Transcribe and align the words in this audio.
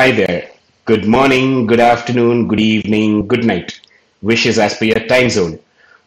Hi 0.00 0.12
there. 0.12 0.48
Good 0.86 1.04
morning, 1.04 1.66
good 1.66 1.78
afternoon, 1.78 2.48
good 2.48 2.58
evening, 2.58 3.26
good 3.26 3.44
night. 3.44 3.82
Wishes 4.22 4.58
as 4.58 4.74
per 4.74 4.86
your 4.86 5.00
time 5.08 5.28
zone. 5.28 5.58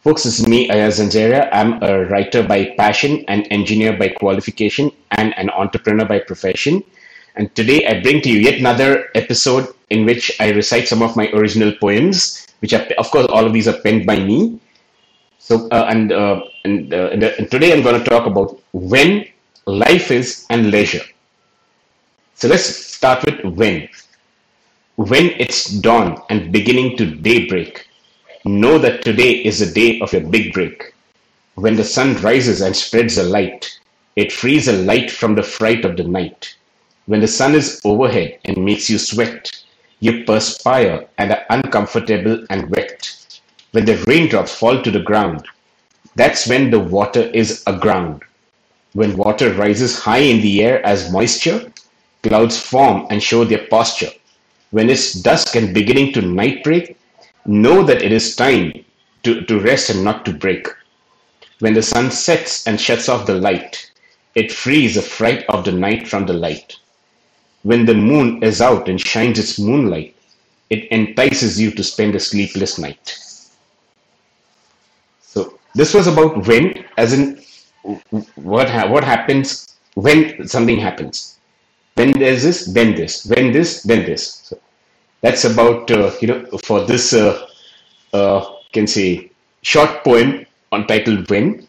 Folks, 0.04 0.24
this 0.24 0.40
is 0.40 0.48
me, 0.48 0.68
Ayaz 0.68 0.98
Zanzeria. 1.00 1.48
I'm 1.54 1.74
a 1.84 2.06
writer 2.06 2.42
by 2.42 2.74
passion, 2.76 3.24
an 3.28 3.44
engineer 3.58 3.96
by 3.96 4.08
qualification, 4.08 4.90
and 5.12 5.38
an 5.38 5.52
entrepreneur 5.52 6.06
by 6.06 6.18
profession. 6.22 6.82
And 7.36 7.54
today 7.54 7.86
I 7.86 8.02
bring 8.02 8.22
to 8.22 8.32
you 8.32 8.40
yet 8.40 8.58
another 8.58 9.10
episode 9.14 9.68
in 9.92 10.08
which 10.08 10.32
I 10.40 10.50
recite 10.50 10.88
some 10.88 11.04
of 11.04 11.16
my 11.16 11.30
original 11.30 11.72
poems, 11.80 12.48
which 12.62 12.74
are, 12.74 12.88
of 12.98 13.12
course, 13.12 13.28
all 13.28 13.46
of 13.46 13.54
these 13.54 13.68
are 13.68 13.80
penned 13.80 14.08
by 14.08 14.16
me. 14.16 14.60
So, 15.38 15.70
uh, 15.70 15.86
and, 15.88 16.12
uh, 16.12 16.42
and, 16.66 16.92
uh, 16.92 17.10
and, 17.14 17.22
and 17.22 17.52
today 17.52 17.72
I'm 17.72 17.84
going 17.84 18.04
to 18.04 18.10
talk 18.10 18.26
about 18.26 18.60
when 18.72 19.28
life 19.68 20.10
is 20.10 20.48
and 20.50 20.72
leisure. 20.72 21.06
So 22.36 22.48
let's 22.48 22.66
start 22.66 23.24
with 23.26 23.42
when. 23.44 23.88
When 24.96 25.32
it's 25.40 25.70
dawn 25.70 26.22
and 26.30 26.52
beginning 26.52 26.98
to 26.98 27.06
daybreak, 27.16 27.88
know 28.46 28.78
that 28.78 29.04
today 29.04 29.32
is 29.44 29.60
the 29.60 29.74
day 29.74 30.00
of 30.02 30.12
your 30.14 30.22
big 30.22 30.54
break. 30.54 30.94
When 31.56 31.76
the 31.76 31.84
sun 31.84 32.16
rises 32.22 32.62
and 32.62 32.76
spreads 32.76 33.16
the 33.16 33.24
light, 33.24 33.80
it 34.16 34.32
frees 34.32 34.68
a 34.68 34.74
light 34.74 35.10
from 35.10 35.36
the 35.36 35.44
fright 35.44 35.86
of 35.86 35.98
the 35.98 36.04
night. 36.04 36.56
When 37.06 37.22
the 37.22 37.28
sun 37.28 37.56
is 37.56 37.82
overhead 37.84 38.40
and 38.46 38.64
makes 38.66 38.90
you 38.90 38.98
sweat, 38.98 39.52
you 40.00 40.24
perspire 40.26 41.08
and 41.18 41.32
are 41.32 41.46
uncomfortable 41.50 42.46
and 42.50 42.70
wet. 42.70 43.40
When 43.72 43.86
the 43.86 44.04
raindrops 44.08 44.54
fall 44.54 44.82
to 44.82 44.92
the 44.92 45.02
ground, 45.02 45.48
that's 46.16 46.48
when 46.48 46.70
the 46.70 46.80
water 46.80 47.22
is 47.22 47.64
aground. 47.66 48.24
When 48.94 49.18
water 49.18 49.54
rises 49.54 49.98
high 50.00 50.20
in 50.20 50.42
the 50.42 50.64
air 50.64 50.86
as 50.86 51.12
moisture, 51.12 51.72
clouds 52.24 52.60
form 52.60 53.06
and 53.10 53.22
show 53.22 53.44
their 53.44 53.68
posture. 53.68 54.10
When 54.72 54.90
it's 54.90 55.14
dusk 55.14 55.56
and 55.56 55.74
beginning 55.74 56.14
to 56.14 56.22
night 56.22 56.64
break, 56.64 56.98
know 57.46 57.84
that 57.84 58.02
it 58.02 58.12
is 58.12 58.36
time 58.36 58.74
to, 59.24 59.42
to 59.42 59.60
rest 59.60 59.90
and 59.90 60.04
not 60.04 60.26
to 60.26 60.34
break. 60.34 60.68
When 61.60 61.74
the 61.74 61.82
sun 61.84 62.10
sets 62.12 62.66
and 62.66 62.80
shuts 62.80 63.08
off 63.08 63.28
the 63.28 63.36
light, 63.36 63.92
it 64.36 64.52
frees 64.52 64.96
the 64.96 65.02
fright 65.02 65.46
of 65.50 65.64
the 65.64 65.72
night 65.72 66.08
from 66.08 66.26
the 66.26 66.34
light. 66.34 66.78
When 67.62 67.86
the 67.86 67.94
moon 67.94 68.44
is 68.44 68.62
out 68.62 68.90
and 68.90 69.00
shines 69.00 69.40
its 69.40 69.60
moonlight, 69.60 70.16
it 70.70 70.92
entices 70.92 71.62
you 71.62 71.72
to 71.72 71.84
spend 71.84 72.16
a 72.16 72.20
sleepless 72.20 72.78
night. 72.80 73.18
So 75.22 75.60
this 75.76 75.94
was 75.94 76.08
about 76.08 76.48
when, 76.48 76.86
as 76.98 77.14
in 77.14 77.42
what 78.36 78.70
ha- 78.70 78.88
what 78.88 79.04
happens 79.04 79.78
when 79.94 80.48
something 80.48 80.80
happens. 80.80 81.38
When 81.96 82.12
there's 82.14 82.44
this, 82.44 82.66
then 82.66 82.96
this. 82.96 83.26
When 83.26 83.52
this, 83.52 83.84
then 83.84 84.06
this. 84.06 84.42
So 84.46 84.60
that's 85.22 85.46
about 85.46 85.90
uh, 85.92 86.12
you 86.22 86.28
know 86.28 86.46
for 86.66 86.82
this 86.86 87.14
uh, 87.14 87.48
uh, 88.14 88.46
can 88.72 88.88
say 88.88 89.32
short 89.62 90.04
poem 90.04 90.46
on 90.72 90.88
titled 90.88 91.30
when. 91.30 91.68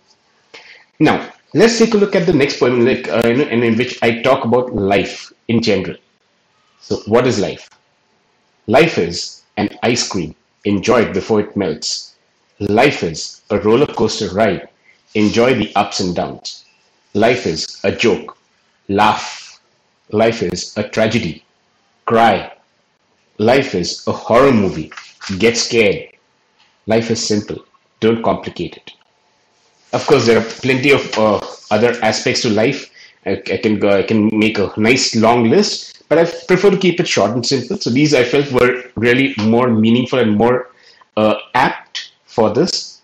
Now 0.99 1.31
let's 1.55 1.79
take 1.79 1.95
a 1.95 1.97
look 1.97 2.15
at 2.17 2.27
the 2.27 2.33
next 2.33 2.59
poem, 2.59 2.85
like 2.85 3.09
uh, 3.09 3.23
you 3.27 3.37
know, 3.37 3.45
in, 3.45 3.63
in 3.63 3.77
which 3.77 3.99
I 4.03 4.23
talk 4.23 4.45
about 4.45 4.75
life 4.75 5.33
in 5.49 5.63
general. 5.63 5.97
So 6.81 6.97
what 7.07 7.27
is 7.27 7.39
life? 7.39 7.71
Life 8.67 8.99
is 8.99 9.43
an 9.57 9.69
ice 9.83 10.09
cream. 10.09 10.35
Enjoy 10.65 11.03
it 11.03 11.15
before 11.15 11.41
it 11.41 11.57
melts. 11.57 12.15
Life 12.59 13.03
is 13.03 13.43
a 13.51 13.59
roller 13.61 13.87
coaster 13.87 14.29
ride. 14.35 14.69
Enjoy 15.15 15.55
the 15.55 15.75
ups 15.77 16.01
and 16.01 16.15
downs. 16.15 16.65
Life 17.15 17.47
is 17.47 17.81
a 17.85 17.93
joke. 17.93 18.37
Laugh. 18.89 19.44
Life 20.11 20.43
is 20.43 20.77
a 20.77 20.89
tragedy. 20.89 21.45
Cry. 22.07 22.53
Life 23.39 23.75
is 23.75 24.07
a 24.07 24.13
horror 24.13 24.53
movie. 24.53 24.93
Get 25.39 25.57
scared. 25.57 26.11
Life 26.87 27.11
is 27.11 27.27
simple. 27.27 27.65
Don't 28.01 28.23
complicate 28.23 28.77
it. 28.77 28.93
Of 29.93 30.07
course, 30.07 30.27
there 30.27 30.39
are 30.39 30.45
plenty 30.45 30.91
of 30.91 31.19
uh, 31.19 31.41
other 31.71 31.97
aspects 32.03 32.43
to 32.43 32.51
life. 32.51 32.91
I, 33.25 33.33
I 33.51 33.57
can 33.57 33.83
I 33.85 34.03
can 34.03 34.39
make 34.39 34.59
a 34.59 34.73
nice 34.77 35.15
long 35.17 35.45
list, 35.49 36.03
but 36.09 36.19
I 36.19 36.25
prefer 36.25 36.71
to 36.71 36.77
keep 36.77 37.01
it 37.01 37.09
short 37.09 37.31
and 37.31 37.45
simple. 37.47 37.79
So 37.79 37.91
these 37.91 38.13
I 38.13 38.25
felt 38.25 38.53
were 38.53 38.85
really 38.97 39.35
more 39.39 39.71
meaningful 39.71 40.19
and 40.19 40.37
more 40.37 40.71
uh, 41.17 41.37
apt 41.55 42.13
for 42.27 42.51
this. 42.51 43.01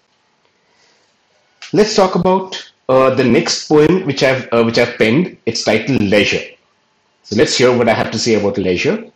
Let's 1.73 1.95
talk 1.95 2.17
about 2.17 2.73
uh, 2.89 3.15
the 3.15 3.25
next 3.25 3.69
poem 3.69 4.05
which 4.05 4.23
I've 4.23 4.49
uh, 4.53 4.63
which 4.65 4.79
I've 4.79 4.99
penned. 4.99 5.39
It's 5.47 5.65
titled 5.65 6.03
Leisure. 6.03 6.45
So 7.23 7.37
let's 7.37 7.57
hear 7.57 7.77
what 7.77 7.89
I 7.89 7.95
have 7.95 8.11
to 8.11 8.19
say 8.19 8.35
about 8.35 8.59
leisure. 8.59 9.11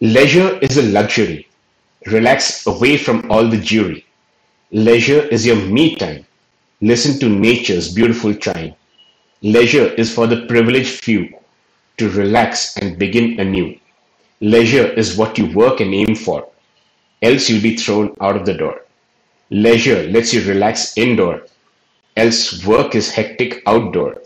Leisure 0.00 0.58
is 0.58 0.76
a 0.76 0.82
luxury. 0.82 1.48
Relax 2.06 2.66
away 2.66 2.96
from 2.96 3.30
all 3.30 3.48
the 3.48 3.58
jury. 3.58 4.06
Leisure 4.70 5.22
is 5.28 5.46
your 5.46 5.56
me 5.56 5.96
time. 5.96 6.24
Listen 6.80 7.18
to 7.20 7.28
nature's 7.28 7.92
beautiful 7.92 8.32
chime. 8.34 8.74
Leisure 9.42 9.88
is 9.94 10.14
for 10.14 10.26
the 10.26 10.46
privileged 10.46 11.04
few 11.04 11.28
to 11.96 12.08
relax 12.10 12.76
and 12.76 12.98
begin 12.98 13.38
anew. 13.40 13.78
Leisure 14.40 14.86
is 14.92 15.16
what 15.16 15.36
you 15.36 15.46
work 15.52 15.80
and 15.80 15.92
aim 15.92 16.14
for, 16.14 16.48
else 17.22 17.48
you'll 17.50 17.62
be 17.62 17.76
thrown 17.76 18.16
out 18.20 18.36
of 18.36 18.46
the 18.46 18.54
door. 18.54 18.82
Leisure 19.50 20.04
lets 20.04 20.32
you 20.32 20.46
relax 20.46 20.96
indoor, 20.96 21.42
else 22.16 22.64
work 22.64 22.94
is 22.94 23.10
hectic 23.10 23.62
outdoor. 23.66 24.22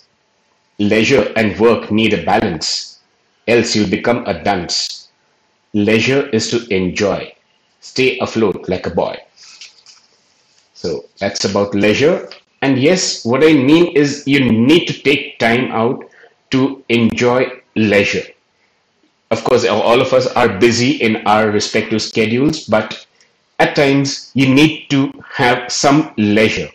Leisure 0.83 1.33
and 1.37 1.57
work 1.61 1.93
need 1.93 2.13
a 2.13 2.25
balance, 2.25 2.99
else 3.47 3.77
you'll 3.77 3.89
become 3.89 4.27
a 4.27 4.43
dunce. 4.43 5.09
Leisure 5.75 6.29
is 6.31 6.51
to 6.51 6.67
enjoy, 6.75 7.33
stay 7.79 8.19
afloat 8.19 8.69
like 8.69 8.87
a 8.89 8.91
boy. 8.91 9.17
So 10.75 11.05
that's 11.19 11.45
about 11.45 11.77
leisure. 11.77 12.29
And 12.63 12.79
yes, 12.79 13.25
what 13.25 13.45
I 13.45 13.53
mean 13.53 13.97
is 13.97 14.27
you 14.27 14.41
need 14.51 14.87
to 14.87 15.03
take 15.03 15.39
time 15.39 15.71
out 15.71 16.05
to 16.51 16.83
enjoy 16.89 17.47
leisure. 17.77 18.27
Of 19.31 19.45
course, 19.45 19.65
all 19.65 20.01
of 20.01 20.13
us 20.13 20.27
are 20.27 20.59
busy 20.59 20.97
in 21.01 21.25
our 21.29 21.51
respective 21.53 22.03
schedules, 22.03 22.67
but 22.67 23.07
at 23.61 23.77
times 23.77 24.33
you 24.35 24.53
need 24.53 24.89
to 24.91 25.13
have 25.31 25.71
some 25.71 26.13
leisure. 26.19 26.71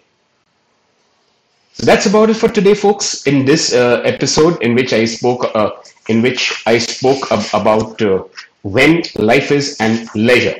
So 1.78 1.86
that's 1.86 2.08
about 2.08 2.32
it 2.32 2.34
for 2.36 2.50
today, 2.50 2.74
folks. 2.74 3.28
In 3.28 3.46
this 3.46 3.72
uh, 3.72 4.02
episode, 4.04 4.60
in 4.64 4.74
which 4.74 4.94
I 4.94 5.06
spoke, 5.06 5.46
uh, 5.54 5.70
in 6.10 6.24
which 6.24 6.64
I 6.66 6.80
spoke 6.80 7.32
ab- 7.32 7.46
about 7.54 8.02
uh, 8.02 8.24
when 8.64 9.04
life 9.16 9.52
is 9.52 9.78
and 9.80 10.10
leisure. 10.16 10.58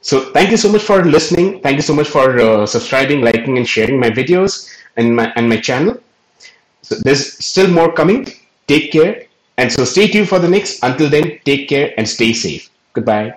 So 0.00 0.30
thank 0.32 0.52
you 0.52 0.56
so 0.56 0.70
much 0.70 0.82
for 0.82 1.04
listening. 1.04 1.60
Thank 1.62 1.76
you 1.76 1.82
so 1.82 1.94
much 1.94 2.06
for 2.06 2.38
uh, 2.38 2.64
subscribing, 2.64 3.22
liking, 3.22 3.58
and 3.58 3.68
sharing 3.68 3.98
my 3.98 4.10
videos 4.10 4.70
and 4.96 5.16
my 5.16 5.32
and 5.34 5.48
my 5.48 5.56
channel. 5.56 5.98
So 6.82 6.94
there's 7.02 7.44
still 7.44 7.66
more 7.66 7.90
coming. 7.92 8.28
Take 8.68 8.92
care, 8.92 9.24
and 9.58 9.72
so 9.72 9.84
stay 9.84 10.06
tuned 10.06 10.28
for 10.28 10.38
the 10.38 10.48
next. 10.48 10.78
Until 10.84 11.10
then, 11.10 11.40
take 11.44 11.68
care 11.68 11.92
and 11.96 12.08
stay 12.08 12.32
safe. 12.32 12.70
Goodbye. 12.92 13.34